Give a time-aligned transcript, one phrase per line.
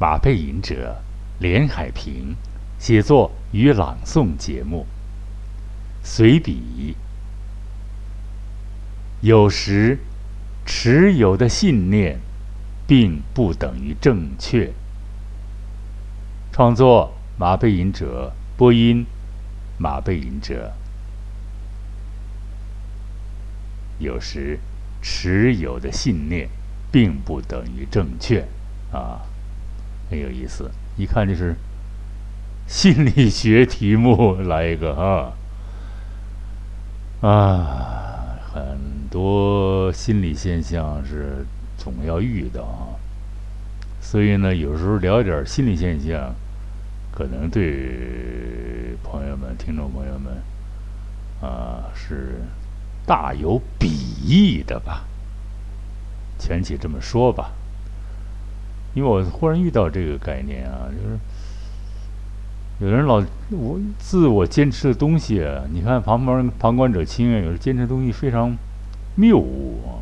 [0.00, 1.02] 马背吟者
[1.40, 2.36] 连海平
[2.78, 4.86] 写作与朗诵节目。
[6.02, 6.96] 随笔。
[9.20, 9.98] 有时，
[10.64, 12.20] 持有的信念，
[12.86, 14.72] 并不等于正确。
[16.52, 19.04] 创作：马背吟者，播音：
[19.76, 20.72] 马背吟者。
[23.98, 24.60] 有时，
[25.02, 26.48] 持有的信念，
[26.92, 28.46] 并不等于正确。
[28.92, 29.22] 啊，
[30.10, 31.54] 很有意思，一看就是
[32.66, 35.32] 心理学题目，来一个啊。
[37.20, 38.78] 啊，很
[39.10, 41.44] 多心理现象是
[41.76, 42.94] 总要遇到啊，
[44.00, 46.34] 所以呢，有时候聊点心理现象，
[47.10, 50.32] 可能对朋友们、听众朋友们
[51.42, 52.40] 啊是
[53.04, 53.86] 大有裨
[54.24, 55.04] 益的吧？
[56.38, 57.50] 前且这么说吧，
[58.94, 61.18] 因为我忽然遇到这个概念啊，就是。
[62.80, 63.16] 有人老
[63.50, 68.56] 我自我坚持的东西，你看旁边旁观者清啊，有时坚持的东西非常
[69.16, 69.98] 谬误啊。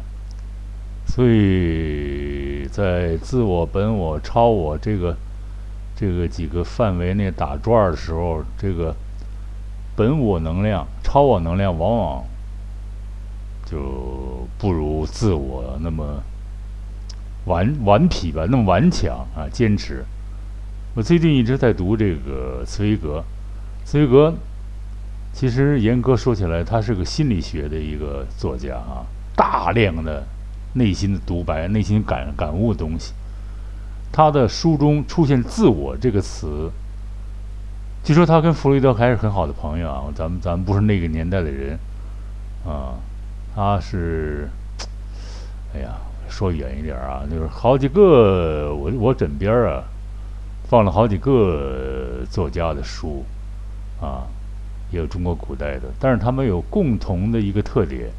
[1.06, 5.16] 所以在自我、本我、超我这个
[5.96, 8.94] 这个几个范围内打转的时候，这个
[9.96, 12.24] 本我能量、超我能量往往
[13.64, 16.22] 就不如自我那么
[17.46, 20.04] 顽顽皮吧，那么顽强啊，坚持。
[20.94, 23.24] 我最近一直在读这个茨威格，
[23.84, 24.34] 茨威格
[25.32, 29.04] 其实严格说起来，他是个心理学的一个作家啊，
[29.36, 30.24] 大量的
[30.74, 33.12] 内心的独白、内心感感悟的东西。
[34.10, 36.70] 他的书中出现“自我”这个词，
[38.02, 40.04] 据说他跟弗洛伊德还是很好的朋友啊。
[40.14, 41.78] 咱们咱们不是那个年代的人
[42.64, 42.96] 啊，
[43.54, 44.48] 他是，
[45.74, 49.82] 哎呀，说远一点啊，就是好几个我我枕边啊。
[50.68, 53.24] 放了好几个作家的书，
[54.00, 54.26] 啊，
[54.90, 58.10] 也有中国古代的，但是他们有共同的一个特点，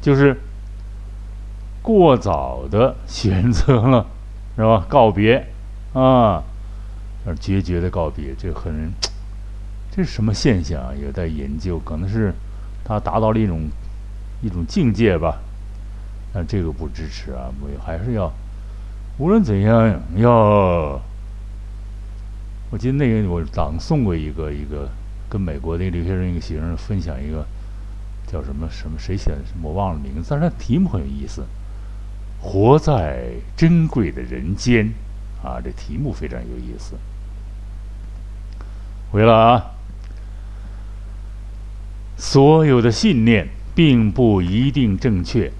[0.00, 0.34] 就是
[1.82, 4.06] 过早的选择了，
[4.56, 4.86] 是吧？
[4.88, 5.46] 告别，
[5.92, 6.42] 啊，
[7.38, 8.90] 决绝的告别，这很，
[9.90, 10.98] 这是什么现象？
[10.98, 12.32] 有待研究，可能是
[12.82, 13.68] 他达到了一种
[14.40, 15.38] 一种境界吧。
[16.46, 18.32] 这个不支持啊，我还是要，
[19.18, 21.00] 无论怎样要。
[22.70, 24.86] 我记得那个我朗诵过一个一个
[25.26, 27.42] 跟美国的留学生一个学生分享一个
[28.26, 31.46] 叫什么什么谁写的什么我忘了名字，但是题目很有意思，
[32.42, 34.92] 活在珍贵的人间
[35.42, 36.94] 啊，这题目非常有意思。
[39.10, 39.70] 回来啊，
[42.18, 45.50] 所有的信念并不一定正确，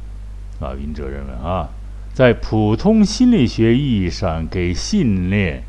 [0.60, 1.68] 啊，云哲认为啊，
[2.12, 5.62] 在普通心理学意义上给信念。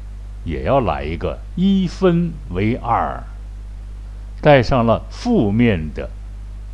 [0.46, 3.22] 也要来一个一分为二，
[4.42, 6.10] 带上了负面的、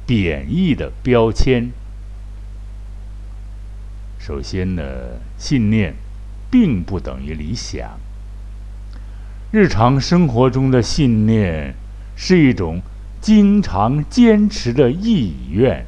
[0.06, 1.72] 贬义的标签。
[4.20, 4.84] 首先呢，
[5.38, 5.96] 信念
[6.52, 8.00] 并不等于理想。
[9.52, 11.74] 日常生活中的信念
[12.16, 12.82] 是一种
[13.20, 15.86] 经常坚持的意愿，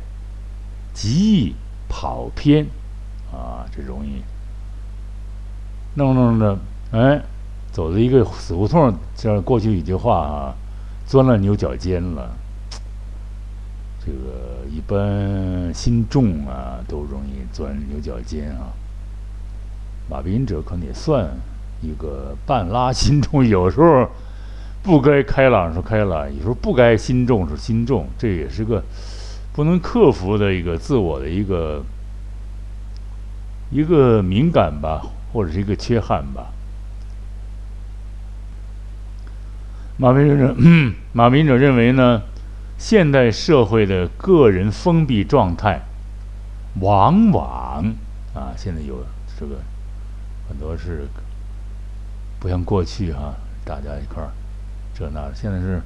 [0.94, 1.56] 极易
[1.90, 2.66] 跑偏
[3.32, 4.22] 啊，这容易
[5.96, 6.58] 弄弄的，
[6.92, 7.22] 哎。
[7.70, 10.56] 走的一个死胡同，像过去一句话啊，
[11.06, 12.32] 钻了牛角尖了。
[14.04, 18.74] 这个一般心重啊，都容易钻牛角尖啊。
[20.10, 21.30] 马斌者可能也算
[21.82, 24.10] 一个半拉心重，有时候
[24.82, 28.82] 不该开朗时开朗，有时候不该心重时心重，这也是个
[29.58, 31.84] 不能克服的一个自我的一个
[33.72, 35.02] 一个敏感吧，
[35.34, 36.54] 或者是一个缺憾吧。
[39.98, 40.56] 马明者，
[41.12, 42.22] 马明者认为呢，
[42.78, 45.82] 现代社会的个人封闭状态，
[46.80, 47.84] 往往
[48.36, 49.04] 啊，现在有
[49.40, 49.56] 这个
[50.48, 51.08] 很多是
[52.40, 53.34] 不像过去哈，
[53.66, 54.30] 大家一块儿
[54.94, 55.82] 这那，现在是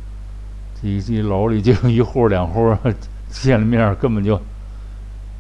[0.84, 2.76] 一一楼里就一户两户
[3.32, 4.40] 见了面，根本就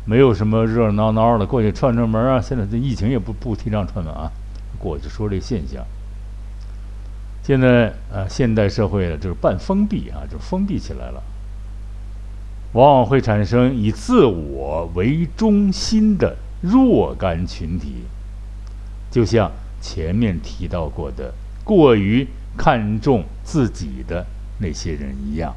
[0.05, 2.41] 没有什么热热闹闹的过去串串门啊。
[2.41, 4.31] 现在这疫情也不不提倡串门啊，
[4.79, 5.85] 过去说这现象。
[7.43, 11.21] 现在啊，现代社会呢，就是半封闭啊，就封闭起来了，
[12.73, 18.05] 往往会产生以自我为中心的若干群体，
[19.09, 19.51] 就像
[19.81, 21.33] 前面提到过的，
[21.63, 24.25] 过于看重自己的
[24.59, 25.55] 那些人一样。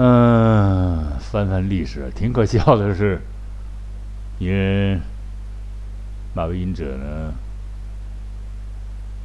[0.00, 3.20] 嗯，翻翻历史，挺可笑的是。
[4.38, 4.96] 因为
[6.32, 7.34] 马背隐者呢，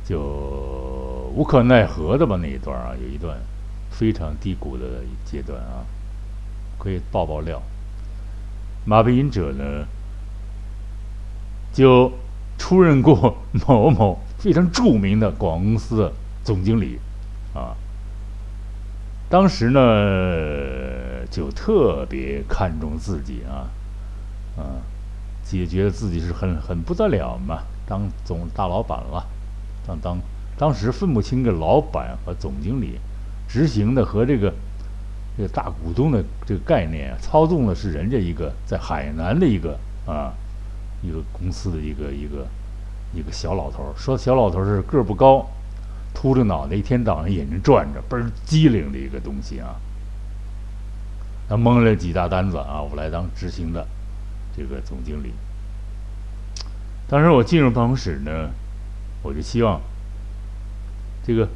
[0.04, 0.20] 就
[1.36, 3.38] 无可奈何的吧那一段啊，有一段
[3.92, 4.84] 非常低谷的
[5.24, 5.86] 阶段啊，
[6.80, 7.62] 可以爆爆料。
[8.84, 9.86] 马背隐者呢，
[11.72, 12.12] 就
[12.58, 13.38] 出任过
[13.68, 16.12] 某某非常著名的广告公司
[16.44, 16.98] 总经理
[17.54, 17.76] 啊。
[19.34, 23.66] 当时呢，就特别看重自己啊，
[24.56, 24.78] 啊，
[25.52, 29.26] 也觉得自己是很很不得了嘛，当总大老板了，
[29.88, 30.20] 当当
[30.56, 33.00] 当时分不清这老板和总经理，
[33.48, 34.54] 执行的和这个
[35.36, 40.32] 这个大股东的这个概念，操纵的是人家一个在海南的一个啊
[41.02, 42.46] 一个公司的一个一个
[43.16, 45.44] 一个小老头，说小老头是个儿不高。
[46.14, 49.76] 秃着脑袋，一天到晚眼睛转着，倍儿机灵的一个东西啊！
[51.50, 53.86] 他蒙了几大单子啊，我来当执行的
[54.56, 55.34] 这个总经理。
[57.10, 58.50] 当时我进入办公室呢，
[59.22, 59.82] 我就希望
[61.26, 61.48] 这个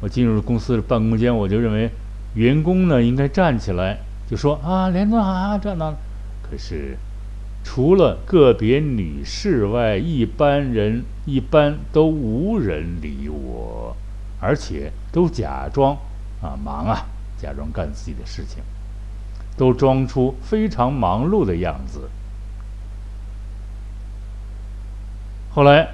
[0.00, 1.90] 我进入公司的办公间，我就认为
[2.34, 3.98] 员工呢应该站起来，
[4.28, 5.92] 就说啊，连总好，站那。
[6.42, 6.96] 可是。
[7.62, 13.96] 除了个别女士外，一般人一般都无人理我，
[14.40, 15.96] 而且都假装
[16.42, 18.62] 啊忙啊，假装干自己的事情，
[19.56, 22.10] 都装出非常忙碌的样子。
[25.52, 25.90] 后来，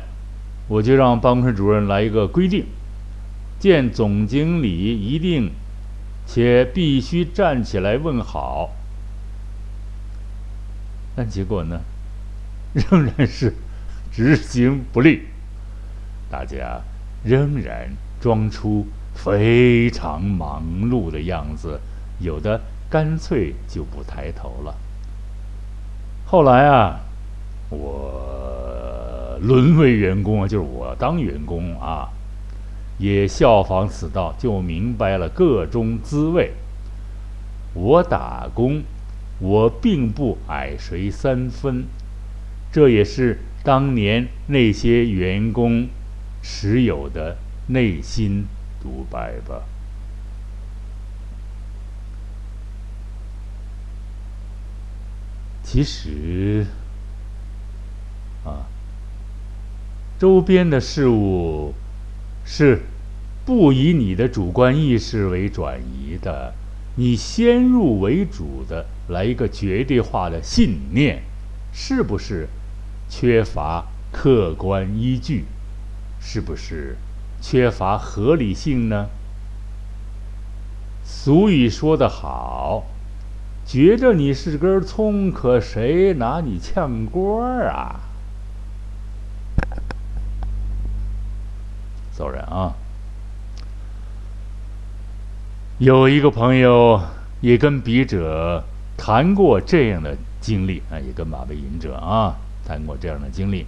[0.68, 2.64] 我就让办公室主任来一个规定：
[3.58, 5.50] 见总经理一定
[6.26, 8.70] 且必须站起来问好。
[11.16, 11.80] 但结果呢，
[12.74, 13.54] 仍然是
[14.12, 15.22] 执行不力，
[16.30, 16.82] 大家
[17.24, 17.90] 仍然
[18.20, 21.80] 装出非常忙碌的样子，
[22.20, 22.60] 有的
[22.90, 24.74] 干脆就不抬头了。
[26.26, 27.00] 后来啊，
[27.70, 32.10] 我沦为员工啊，就是我当员工啊，
[32.98, 36.52] 也效仿此道，就明白了个中滋味。
[37.72, 38.82] 我打工。
[39.38, 41.84] 我并不矮谁三分，
[42.72, 45.88] 这也是当年那些员工
[46.42, 47.36] 持有的
[47.68, 48.46] 内心
[48.80, 49.62] 独白吧。
[55.62, 56.64] 其实，
[58.44, 58.64] 啊，
[60.18, 61.74] 周边的事物
[62.44, 62.82] 是
[63.44, 66.54] 不以你的主观意识为转移的。
[66.98, 71.22] 你先入为主的来一个绝对化的信念，
[71.72, 72.48] 是不是
[73.08, 75.44] 缺乏客观依据？
[76.18, 76.96] 是不是
[77.40, 79.08] 缺乏合理性呢？
[81.04, 82.84] 俗语说得好，
[83.66, 88.00] 觉着你是根葱，可谁拿你炝锅啊？
[92.10, 92.74] 走人啊！
[95.78, 96.98] 有一个朋友
[97.42, 98.64] 也跟笔者
[98.96, 102.34] 谈过这样的经历啊，也跟马背隐者啊
[102.64, 103.66] 谈过这样的经历。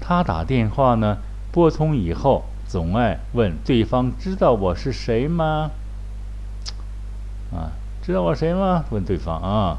[0.00, 1.16] 他打电话呢，
[1.50, 5.72] 拨通以后总爱问对方：“知道我是谁吗？”
[7.52, 8.84] 啊，知道我谁吗？
[8.90, 9.78] 问对方啊，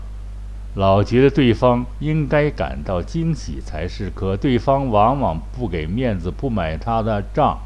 [0.76, 7.58] 老觉得对方应该感到惊喜才是，可对方往往不给面子，不买他的账。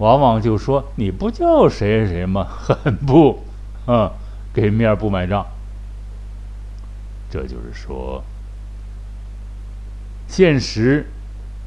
[0.00, 2.44] 往往就说你不叫谁谁谁吗？
[2.44, 3.44] 很不，
[3.84, 4.12] 啊，
[4.52, 5.46] 给面不买账。
[7.30, 8.24] 这就是说，
[10.26, 11.06] 现实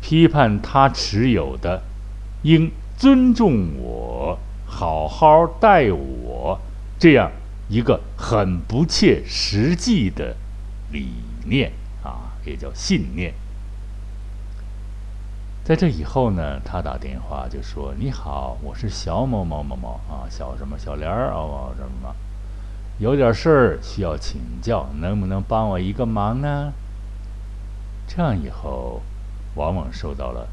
[0.01, 1.83] 批判他持有的，
[2.41, 6.59] 应尊重我，好好待我，
[6.97, 7.31] 这样
[7.69, 10.35] 一个很不切实际的
[10.91, 11.07] 理
[11.45, 11.71] 念
[12.03, 13.31] 啊，也叫信念。
[15.63, 22.13] 在这以后呢，他打电话就说：“你好，我是小某某某某啊，小什么小莲儿啊，什么，
[22.99, 26.73] 有点事儿需要请教，能不能帮我一个忙呢？”
[28.05, 29.01] 这样以后，
[29.55, 30.49] 往往收到了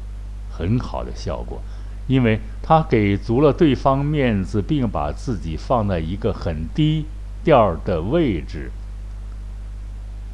[0.49, 1.61] 很好的效果，
[2.07, 7.05] 因为他给足了对方面子，并把自己放在一个很低
[7.43, 8.71] 调的位置。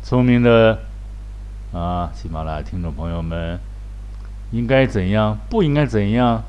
[0.04, 0.82] 聪明的
[1.74, 3.60] 啊，喜马拉雅听众朋友们。
[4.51, 5.38] 应该怎样？
[5.50, 6.44] 不应该怎样？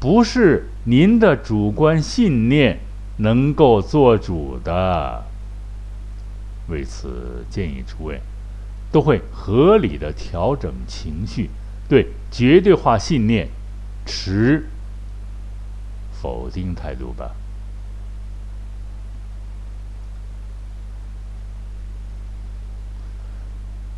[0.00, 2.78] 不是您的主观信念
[3.18, 5.24] 能够做主的。
[6.68, 8.20] 为此，建议诸位
[8.92, 11.50] 都会合理的调整情绪，
[11.88, 13.48] 对绝对化信念
[14.06, 14.68] 持
[16.12, 17.32] 否定态度吧。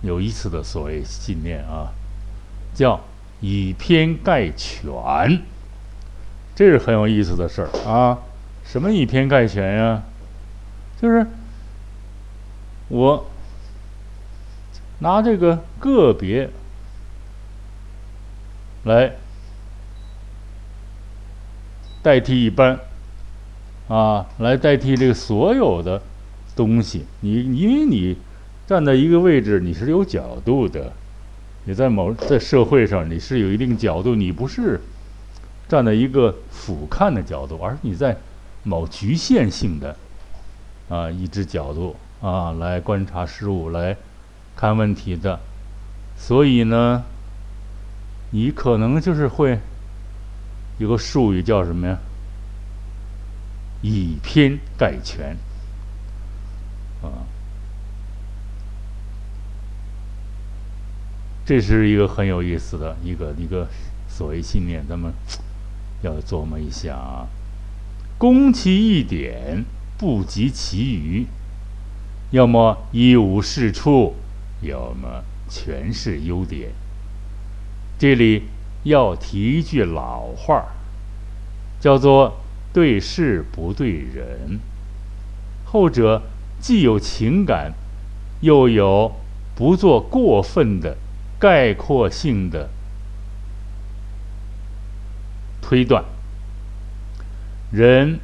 [0.00, 1.92] 有意思的所谓信念啊，
[2.72, 2.98] 叫
[3.42, 5.42] 以偏概全，
[6.54, 8.20] 这是很有意思的事儿啊。
[8.64, 10.02] 什么以偏概全呀？
[10.98, 11.26] 就是
[12.88, 13.26] 我
[15.00, 16.48] 拿这个个别
[18.84, 19.16] 来
[22.02, 22.80] 代替一般
[23.88, 26.00] 啊，来代替这个所有的
[26.56, 27.04] 东西。
[27.20, 28.16] 你因为你
[28.66, 30.92] 站在一个位置，你是有角度的。
[31.66, 34.80] 你在某在社会上，你是有一定角度，你不是
[35.68, 38.16] 站在一个俯瞰的角度，而是你在
[38.62, 39.96] 某局限性的。
[40.90, 43.96] 啊，一只角度啊，来观察事物，来
[44.54, 45.40] 看问题的，
[46.18, 47.02] 所以呢，
[48.30, 49.58] 你可能就是会
[50.76, 51.98] 有个术语叫什么呀？
[53.84, 55.36] 以偏概全
[57.02, 57.28] 啊，
[61.44, 63.68] 这是一个很有意思的一个一个
[64.08, 65.12] 所谓信念，咱们
[66.02, 67.28] 要琢磨一下啊，
[68.18, 69.64] 攻其一点。
[69.96, 71.24] 不及其余，
[72.32, 74.16] 要么一无是处，
[74.60, 76.72] 要么全是优点。
[77.96, 78.42] 这里
[78.82, 80.64] 要提一句老话
[81.80, 82.40] 叫做
[82.74, 84.60] “对事不对人”。
[85.64, 86.24] 后者
[86.60, 87.72] 既有情感，
[88.42, 89.12] 又有
[89.54, 90.98] 不做过分的
[91.38, 92.68] 概括性的
[95.62, 96.04] 推断。
[97.72, 98.20] 人。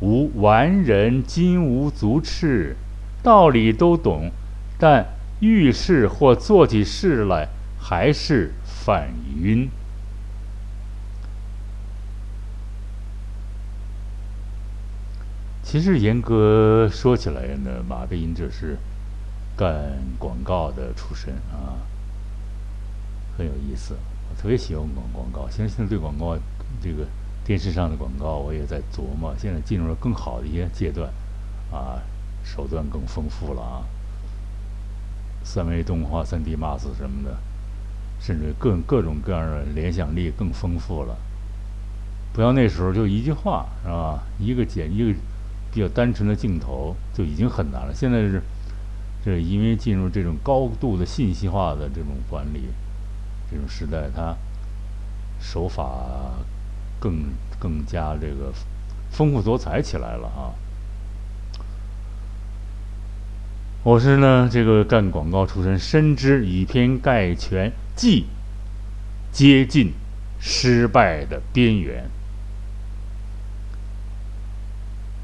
[0.00, 2.76] 无完人，金无足赤，
[3.20, 4.30] 道理都懂，
[4.78, 5.04] 但
[5.40, 7.48] 遇事或做起事来
[7.80, 9.08] 还是犯
[9.42, 9.68] 晕。
[15.70, 18.78] 其实严格说起来呢，马背音这是
[19.54, 21.76] 干广告的出身啊，
[23.36, 23.94] 很有意思。
[24.30, 26.34] 我特别喜欢广广告，现在现在对广告
[26.80, 27.06] 这个。
[27.44, 29.34] 电视上的广告，我也在琢磨。
[29.38, 31.10] 现在进入了更好的一些阶段，
[31.70, 32.00] 啊，
[32.42, 33.84] 手段更丰富了啊，
[35.44, 37.38] 三维动画、三 D Max 什么的，
[38.18, 41.16] 甚至各各种各样的联想力更丰富了。
[42.32, 44.22] 不像那时候就一句话是吧？
[44.38, 45.18] 一个简一个
[45.72, 47.94] 比较单纯的镜头就已经很难了。
[47.94, 48.42] 现在是，
[49.24, 52.64] 这因为进入这种高度的信息化的这种管理
[53.50, 54.36] 这种时代，它
[55.40, 56.34] 手法。
[57.00, 57.26] 更
[57.60, 58.52] 更加这个
[59.12, 60.50] 丰富多彩起来了啊！
[63.84, 68.26] 我是呢这个干广告出身，深知以偏概全即
[69.30, 69.92] 接近
[70.40, 72.10] 失败的边缘。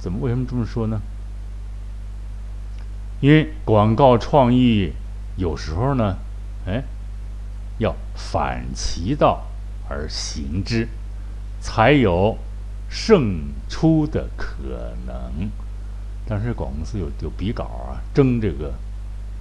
[0.04, 1.00] 怎么为什么这么说呢？
[3.23, 4.92] 因为广告创意
[5.38, 6.18] 有时候呢，
[6.66, 6.84] 哎，
[7.78, 9.46] 要反其道
[9.88, 10.87] 而行之。
[11.58, 12.37] 才有
[12.90, 15.50] 胜出的可能，
[16.26, 18.75] 但是广告公司有有比稿啊，争这个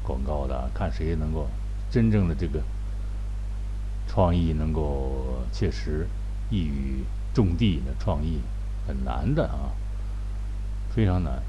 [0.02, 1.50] 广告的，看谁能够
[1.92, 2.64] 真正的这个
[4.08, 6.08] 创意能够确实
[6.50, 7.04] 一语
[7.34, 8.40] 中的的创意
[8.88, 9.76] 很难的啊，
[10.96, 11.42] 非常难。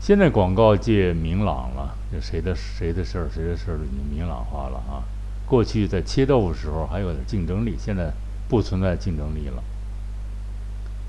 [0.00, 5.04] 现在广告界明朗了，就谁的谁的事儿谁的事儿已经明朗化了啊。
[5.46, 8.12] 过去在切豆腐时候还有点竞争力，现在。
[8.50, 9.62] 不存在竞争力了，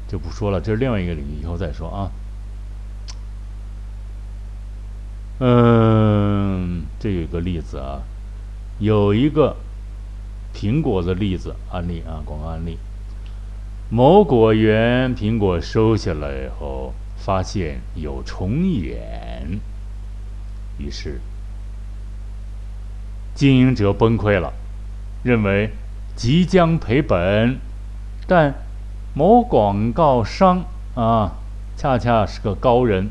[0.08, 0.62] 就不说了。
[0.62, 2.12] 这是另外一个领域，以后再说啊。
[5.39, 8.03] 嗯，这有一个例子啊，
[8.77, 9.56] 有一个
[10.53, 12.77] 苹果的例子案例啊，广告案例。
[13.94, 19.60] 某果园苹果收下来以后，发现有虫眼，
[20.78, 21.20] 于是
[23.36, 24.54] 经营者崩溃了，
[25.24, 25.72] 认为。
[26.14, 27.58] 即将赔本，
[28.28, 28.54] 但
[29.16, 31.38] 某广告商啊，
[31.76, 33.10] 恰恰是个高人，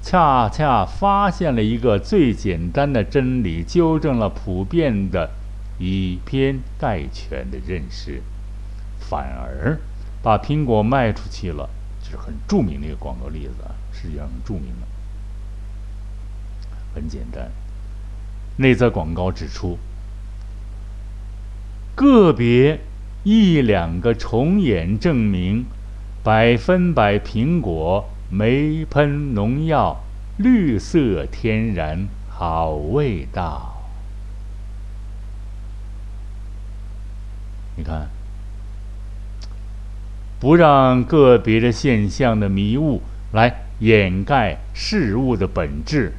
[0.00, 5.30] 恰恰发现了一个最简单的真理，纠正了普遍的
[5.78, 8.22] 以偏概全的认识，
[9.00, 9.80] 反而
[10.22, 11.68] 把苹果卖出去了。
[12.02, 14.86] 这是很著名的一个广告例子啊，实际上很著名的。
[16.94, 17.50] 很简单，
[18.56, 19.78] 内在广告指出。
[21.94, 22.80] 个别
[23.22, 25.66] 一两个重演证明，
[26.22, 30.02] 百分百苹果没喷农药，
[30.38, 33.82] 绿色天然好味道。
[37.76, 38.08] 你看，
[40.42, 46.14] 不让个别的现象的迷雾来掩盖事物的本质，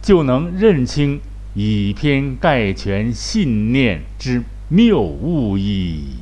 [0.00, 1.20] 就能认清
[1.54, 6.18] 以偏概全信念之谬误矣。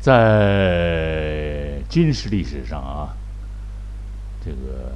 [0.00, 3.16] 在军事历史上啊，
[4.44, 4.94] 这个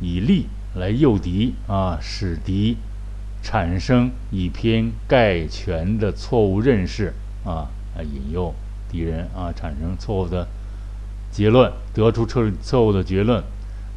[0.00, 2.76] 以利来诱敌啊，使敌
[3.42, 7.14] 产生以偏概全的错误认识
[7.44, 8.54] 啊，来引诱
[8.90, 10.46] 敌人啊产生错误的
[11.30, 13.42] 结论，得出错错误的结论，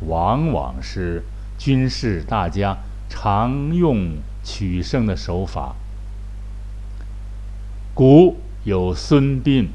[0.07, 1.23] 往往是
[1.57, 2.77] 军事大家
[3.09, 5.75] 常用取胜的手法。
[7.93, 9.67] 古有孙膑，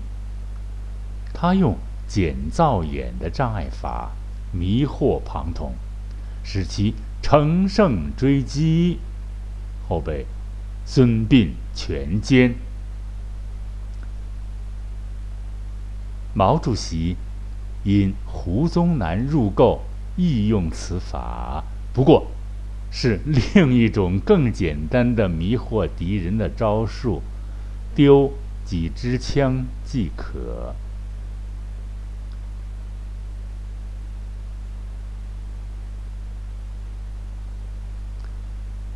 [1.33, 1.77] 他用
[2.09, 4.13] 减造眼的障碍法
[4.53, 5.75] 迷惑庞统，
[6.49, 9.01] 使其乘胜追击，
[9.89, 10.25] 后被
[10.85, 12.53] 孙膑全歼。
[16.33, 17.17] 毛主席
[17.83, 19.81] 因胡宗南入垢，
[20.17, 22.29] 亦用此法，不过
[22.93, 27.23] 是另一种更简单的迷惑敌人的招数。
[27.97, 28.31] 丢
[28.65, 30.77] 几支枪即可。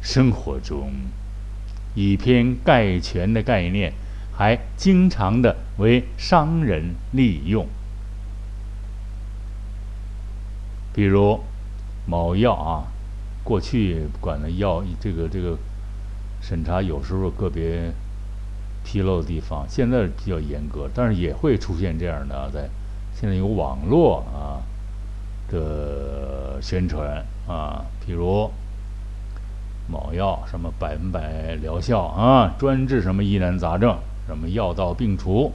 [0.00, 0.92] 生活中，
[1.94, 3.92] 以偏概全的概念
[4.36, 7.66] 还经常的为商人利用。
[10.92, 11.40] 比如
[12.06, 12.84] 某药啊，
[13.44, 15.58] 过去管的药这个这个
[16.40, 17.92] 审查，有时候个别。
[18.82, 22.68] 纰漏的地方现在比较严格，但是也会出现这样的，在
[23.14, 24.64] 现在有网络啊
[25.50, 28.50] 的宣传啊，比如
[29.90, 33.98] 某药什么百分百疗效啊，专治什么疑难杂症，
[34.28, 35.52] 什么药到病除，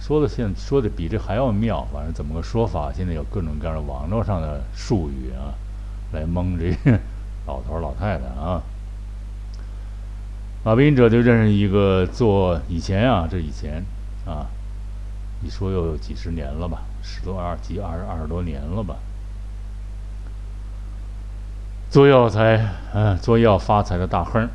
[0.00, 2.90] 说的现说的比这还要妙，反正怎么个说法？
[2.90, 5.52] 现在有各种各样的网络上的术语啊，
[6.12, 6.74] 来蒙这
[7.46, 8.62] 老头老太太啊。
[10.64, 13.84] 马斌者就认识一个做以前啊，这以前
[14.24, 14.46] 啊，
[15.42, 18.96] 一说又有几十年了吧，十多二几二二十多年了吧，
[21.94, 22.60] 做药材，
[22.92, 24.50] 嗯，做药发财的大亨，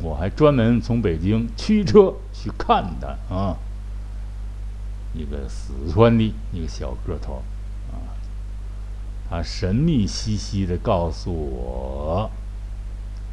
[0.00, 3.58] 我还专门从北京驱车去看他啊，
[5.12, 6.24] 一个四川的
[6.54, 7.42] 一个小个头
[7.92, 8.16] 啊，
[9.28, 12.30] 他神秘兮兮的告诉我。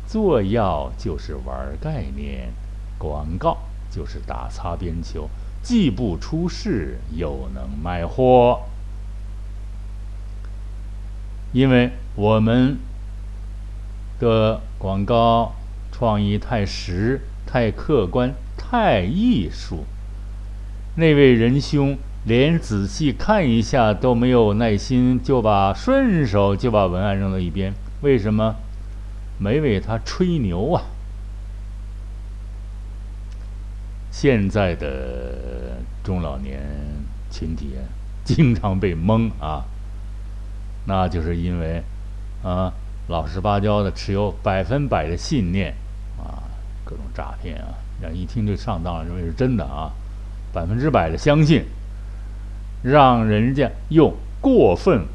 [0.06, 2.52] 做药就是玩概念，
[2.98, 5.30] 广告就是打擦边球，
[5.64, 8.64] 既不出事又能卖货。
[11.54, 12.78] 因为我们
[14.22, 15.56] 的广告
[15.92, 19.86] 创意太实、太客观、太艺术，
[20.96, 27.74] 那位仁兄连仔细看一下都没有耐心，就把顺手就把文案扔到一边。
[28.02, 28.56] 为什么？
[29.40, 30.84] 没为他吹牛啊！
[34.12, 36.62] 现在的中老年
[37.32, 37.72] 群体
[38.24, 39.66] 经常被蒙啊，
[40.86, 41.82] 那就是因为
[42.44, 42.72] 啊
[43.12, 45.76] 老实巴交的持有百分百的信念
[46.18, 46.42] 啊，
[46.84, 47.68] 各种诈骗啊，
[48.02, 49.92] 让一听就上当了，认为是真的啊，
[50.52, 51.66] 百分之百的相信，
[52.82, 55.06] 让人家用过分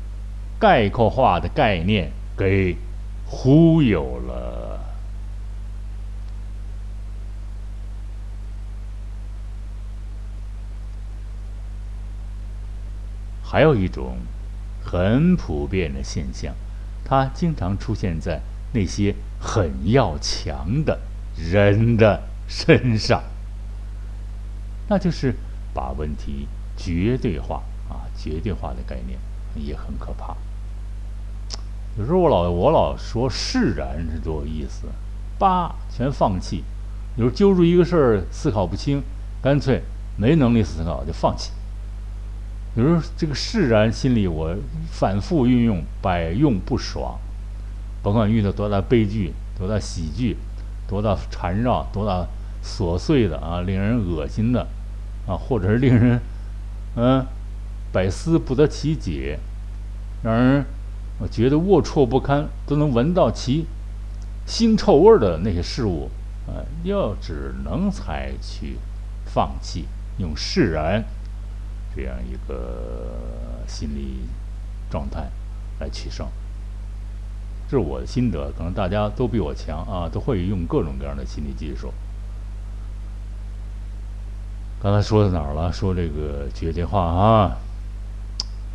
[0.61, 2.77] 概括化的概念给。
[3.29, 4.79] 忽悠了。
[13.43, 14.19] 还有一种
[14.85, 16.55] 很普遍的现象，
[17.09, 18.41] 它经常出现在
[18.75, 20.99] 那些很要强的
[21.37, 23.23] 人的身上，
[24.89, 25.35] 那就是
[25.73, 29.19] 把问题绝对化啊，绝对化的概念
[29.55, 30.37] 也很可怕。
[31.97, 34.87] 有时候我老我老说释然是多有意思，
[35.39, 36.65] 叭全放弃。
[37.17, 39.03] 有时候揪住一个事儿思考不清，
[39.41, 39.83] 干脆
[40.17, 41.53] 没能力思考就放弃。
[42.77, 44.55] 比如这个释然心理我
[44.93, 47.19] 反复运用，百用不爽。
[48.03, 50.37] 甭管遇到多大悲剧、多大喜剧、
[50.87, 52.27] 多大缠绕、多大
[52.63, 54.69] 琐碎的啊，令人恶心的
[55.27, 56.21] 啊，或者是令人
[56.97, 57.27] 嗯
[57.91, 59.39] 百思不得其解，
[60.23, 60.65] 让人。
[61.19, 63.65] 我觉得龌龊不堪，都能闻到其
[64.47, 66.11] 腥臭味的那些事物，
[66.47, 68.77] 啊，要只能采取
[69.25, 69.87] 放弃，
[70.19, 71.03] 用释然
[71.97, 73.17] 这样一个
[73.67, 74.29] 心理
[74.91, 75.31] 状态
[75.81, 76.29] 来取胜。
[77.69, 81.93] 这是我的心得，可能大家都比我强啊，都会用各种各样的心理技术。
[84.81, 85.73] 刚才说到哪儿了？
[85.73, 87.57] 说这个决电话啊，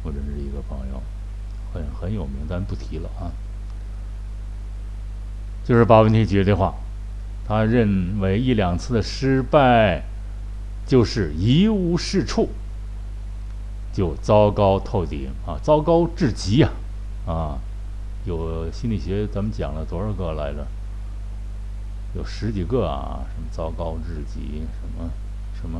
[0.04, 1.02] 我认识一个朋友，
[1.72, 3.32] 很很有名，咱不提了啊。
[5.64, 6.74] 就是把问题解决话，
[7.48, 10.04] 他认为一两次的失败
[10.86, 12.50] 就是一无是处，
[13.94, 16.70] 就糟糕透顶啊，糟糕至极呀
[17.26, 17.60] 啊！
[18.26, 20.66] 有心理学，咱们讲了多少个来着？
[22.14, 25.10] 有十几个啊，什么糟糕至极，什么
[25.60, 25.80] 什么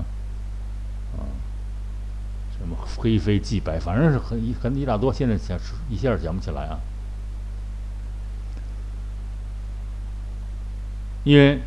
[1.18, 1.28] 啊，
[2.58, 5.58] 什么灰飞即白，反正是很一很一大多，现在想
[5.90, 6.80] 一下想不起来啊。
[11.24, 11.60] 因为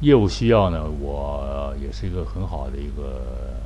[0.00, 3.62] 业务需要呢，我也是一个很好的一个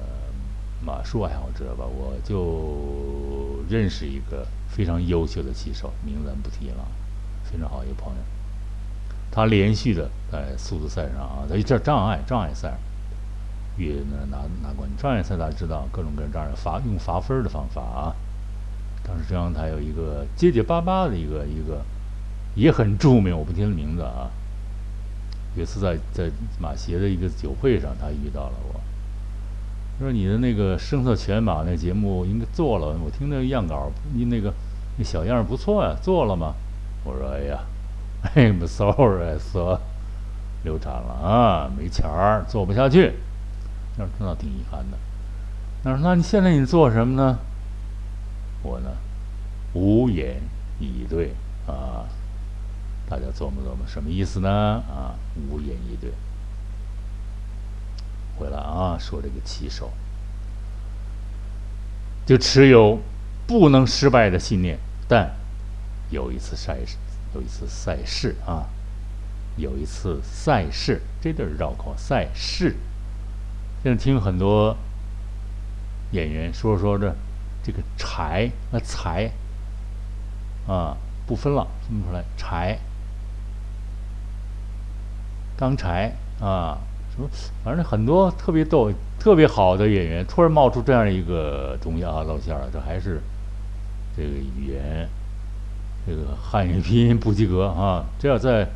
[0.85, 6.87] 马术爱好者吧，我就认识一个非常优秀的骑手，名字咱不提了，
[7.45, 8.21] 非常好一个朋友。
[9.31, 12.79] 他连续的在速度赛上啊，在这障碍障碍赛，
[13.77, 14.97] 越呢拿拿冠军。
[14.97, 18.17] 障碍赛大家知道，各种各样障碍罚用罚分的方法啊。
[19.05, 21.85] 当时这样他有一个结结巴巴的一个一个，
[22.55, 24.31] 也很著名，我不提他名字啊。
[25.57, 28.81] 有一次在在马协的一个酒会上，他遇到了我，
[29.99, 34.53] 说：“你的那个声色犬马那节目应该做了，我听那个样稿，你那个
[34.97, 36.55] 那小样不错呀，做了吗？”
[37.05, 37.61] 我说：“哎呀，
[38.37, 39.81] I'm sorry，说
[40.65, 43.15] 流产了啊，没钱儿，做不下去。”
[43.99, 44.97] 那那挺遗憾的。
[45.83, 47.39] 他说：“那你现在你做什么呢？”
[48.63, 48.91] 我呢，
[49.73, 50.41] 无言
[50.79, 51.33] 以对
[51.67, 52.07] 啊。
[53.09, 54.51] 大家琢磨琢磨，什么意思呢？
[54.51, 55.15] 啊，
[55.51, 56.13] 无言以对。
[58.39, 59.91] 回来啊，说这个骑手，
[62.25, 63.01] 就持有
[63.47, 64.79] 不能失败的信念。
[65.09, 65.35] 但
[66.11, 66.97] 有一次赛事，
[67.35, 68.69] 有一次赛事啊，
[69.57, 71.95] 有一次赛事，这地儿绕口。
[71.97, 72.77] 赛事，
[73.83, 74.77] 现在听很多
[76.13, 77.15] 演员说说这
[77.63, 79.31] 这个柴那财
[80.67, 80.97] 啊，
[81.27, 82.79] 不分了，分不出来柴。
[85.57, 86.79] 钢柴啊，
[87.19, 87.29] 什么，
[87.65, 92.69] 反正很多特别逗、特别好的演员，突然冒出这样一个东西啊，露馅了。
[92.73, 93.21] 这还是
[94.17, 95.09] 这个语言，
[96.07, 98.05] 这个汉语拼音不及格啊！
[98.21, 98.69] 这要在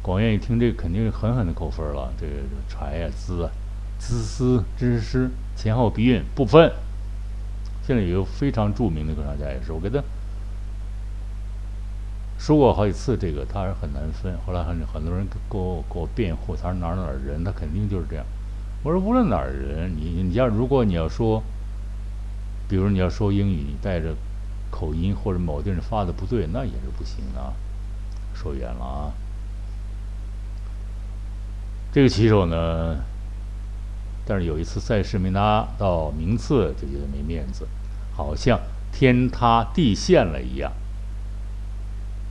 [0.00, 2.10] 广院一听，这肯定是狠狠的扣分了。
[2.18, 2.32] 这个
[2.66, 3.50] 柴呀、滋啊、
[3.98, 6.72] 滋丝、之诗前后鼻韵不分。
[7.86, 10.02] 现在有个非常著名的歌唱家也是，我给他。
[12.40, 14.34] 说过好几次，这个他是很难分。
[14.46, 18.24] 后来很很多人给我给我辩护，他说哪儿哪儿人，他肯定就是这样。
[18.82, 21.42] 我说无论哪儿人，你你要如果你要说，
[22.66, 24.16] 比如你要说英语，你带着
[24.70, 27.52] 口音或者某地方发的不对，那也是不行的。
[28.32, 29.12] 说远了啊。
[31.92, 32.96] 这个棋手呢，
[34.24, 37.68] 但是有一次赛事没拿到名次，就觉得没面子，
[38.16, 38.58] 好像
[38.90, 40.72] 天塌地陷了一样。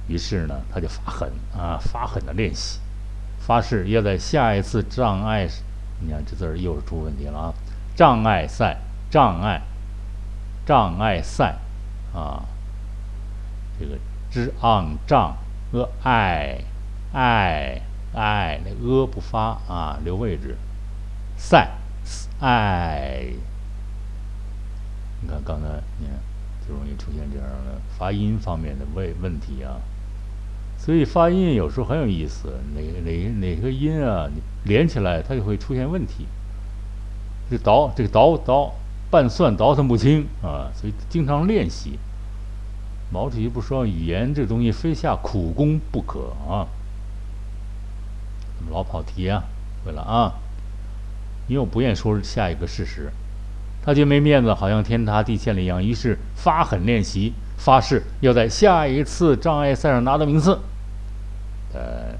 [0.09, 2.79] 于是呢，他就发狠啊，发狠的练习，
[3.39, 5.47] 发誓要在下一次障碍，
[6.01, 7.53] 你看这字儿又是出问题了啊！
[7.95, 8.79] 障碍赛，
[9.11, 9.61] 障碍，
[10.65, 11.59] 障碍赛，
[12.11, 12.43] 啊，
[13.79, 13.99] 这个
[14.31, 15.37] 之昂障
[15.71, 16.63] 呃爱
[17.13, 17.81] 爱
[18.15, 20.57] 爱那呃不发啊，留位置，
[21.37, 21.69] 赛
[22.39, 23.35] i，，
[25.21, 25.67] 你看刚才
[25.99, 26.15] 你看
[26.67, 29.77] 就容易出现这样的发音方面的问问题啊。
[30.79, 36.25] 所以发音有时候很有意思，哪哪哪个音啊，你连起来它就会出现问题。
[37.51, 38.73] 这倒这个倒倒
[39.11, 41.99] 半算倒腾不清啊，所以经常练习。
[43.11, 46.65] 毛主席不说语言这东西非下苦功不可啊。
[48.57, 49.43] 怎么老跑题啊，
[49.83, 50.33] 回来啊，
[51.47, 53.11] 因为我不愿说下一个事实，
[53.83, 60.59] 他就没面子，好像天塌地陷了一样，于是发狠练习，发誓要在下一次障碍赛上拿到名次。
[61.73, 62.17] 呃，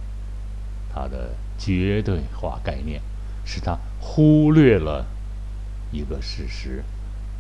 [0.94, 3.02] 他的绝对化概念
[3.46, 5.06] 使他忽略了
[5.92, 6.84] 一个事实：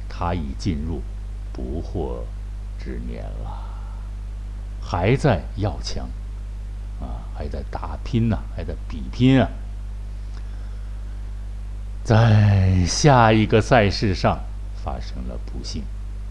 [0.08, 1.02] 他已进入
[1.54, 2.24] 不惑
[2.84, 3.64] 之年了，
[4.82, 6.10] 还在要强
[7.00, 9.50] 啊，还在打拼呐，还在比拼啊。
[12.04, 14.40] 在下一个赛事上
[14.84, 15.84] 发生了不幸，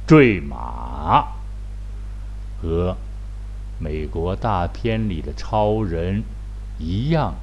[0.07, 1.29] 坠马
[2.61, 2.97] 和。
[3.79, 6.23] 美国大片里的超人
[6.79, 7.35] 一样，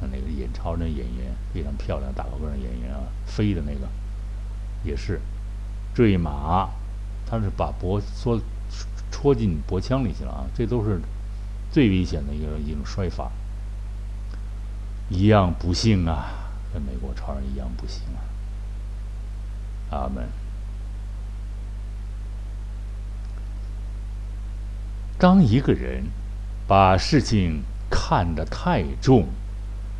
[0.00, 3.88] 那个演超人演员非常漂亮，大高个儿演员啊，飞的那个
[4.84, 5.20] 也是
[5.94, 6.68] 坠马
[7.26, 8.40] 他是把脖缩
[9.10, 11.00] 戳进脖腔里去了啊，这都是
[11.70, 13.30] 最危险的一个一种摔法。
[15.10, 16.26] 一样不幸啊，
[16.72, 18.20] 跟美国超人一样不幸啊。
[19.90, 20.28] 阿门。
[25.18, 26.04] 当一个人
[26.68, 29.26] 把事情看得太重，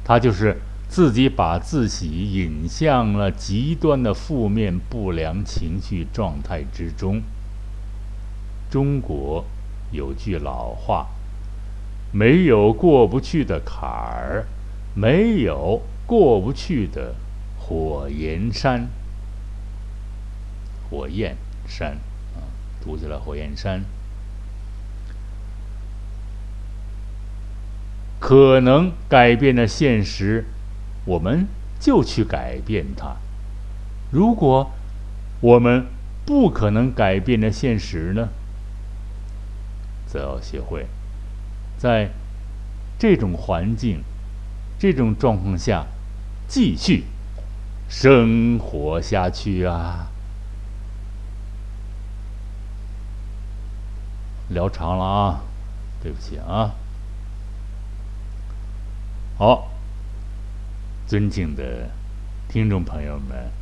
[0.05, 7.21] 他就是自己把自己引向了极端的负面不良情绪状态之中。
[8.71, 9.45] 中国
[9.91, 11.09] 有句老话
[12.13, 14.47] ：“没有过不去的坎儿，
[14.95, 17.17] 没有过不去的
[17.59, 18.89] 火焰山。”
[20.89, 21.99] 火焰山
[22.37, 22.47] 啊，
[22.81, 23.83] 读起来火焰山。
[28.21, 30.45] 可能改变的现实，
[31.05, 31.47] 我们
[31.79, 33.17] 就去改变它。
[34.11, 34.73] 如果
[35.41, 35.87] 我们
[36.27, 38.29] 不可能改变的现实呢，
[40.07, 40.87] 则要学会
[41.77, 42.11] 在
[42.99, 44.03] 这种环境、
[44.79, 45.87] 这种状况下
[46.49, 47.05] 继续
[47.89, 50.09] 生活下去啊。
[54.49, 55.41] 聊长了啊，
[56.03, 56.75] 对不起啊。
[59.39, 59.69] 好，
[61.07, 61.91] 尊敬的
[62.49, 63.53] 听众朋友们，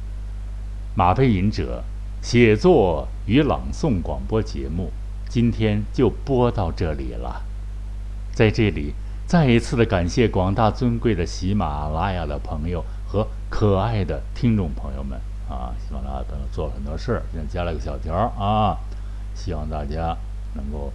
[0.95, 1.85] 马背吟者
[2.23, 4.91] 写作与朗诵广播节目
[5.29, 7.43] 今天就播到这里了。
[8.33, 8.95] 在这里，
[9.27, 15.77] 再一次的感谢广大尊贵的喜马拉雅的朋友和可爱的听众朋友们啊！
[15.79, 18.79] 喜马拉雅等做了很多事儿，现在加了个小条啊，
[19.35, 20.17] 希望大家
[20.55, 20.91] 能够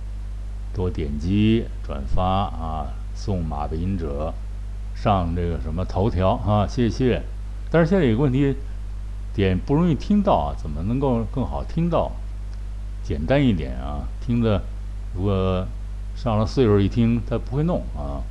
[0.74, 4.34] 多点击转发啊，送马背吟者。
[5.02, 7.24] 上这个什么头条啊，谢谢。
[7.72, 8.56] 但是现在有个问题，
[9.34, 12.12] 点不容易听到啊，怎么能够更好听到？
[13.04, 14.62] 简单一点啊，听着，
[15.16, 15.66] 如果
[16.16, 18.22] 上了岁数一听，他不会弄啊。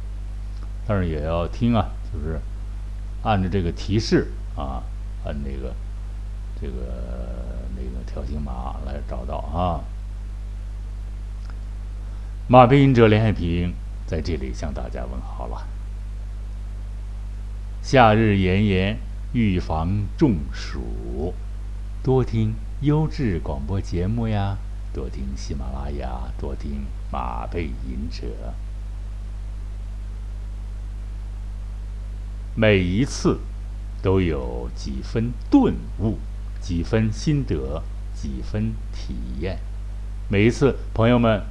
[0.86, 2.40] 但是也要听啊，就是
[3.24, 4.84] 按照这个提示啊，
[5.24, 5.74] 按那个
[6.60, 6.74] 这个
[7.74, 9.82] 那个条形码来找到啊。
[12.46, 13.74] 马背音者连海平
[14.06, 15.66] 在这里向大家问好了。
[17.90, 18.96] 夏日炎炎，
[19.32, 21.34] 预防中暑，
[22.04, 24.56] 多听优质广播节目呀，
[24.94, 28.54] 多听喜马拉雅，多听马背吟者。
[32.54, 33.40] 每一次
[34.00, 36.18] 都有几分顿悟，
[36.60, 37.82] 几分心得，
[38.14, 39.58] 几分体验。
[40.28, 41.42] 每一次，朋友们，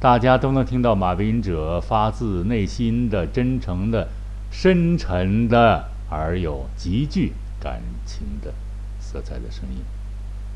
[0.00, 4.08] 大家都能听到马背吟者发自内心的、真诚的。
[4.50, 8.52] 深沉的而有极具感情的
[9.00, 9.84] 色彩的声音，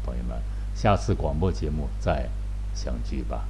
[0.05, 0.41] 朋友们，
[0.75, 2.29] 下次广播节目再
[2.75, 3.45] 相聚吧，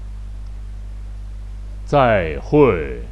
[1.85, 3.03] 再会。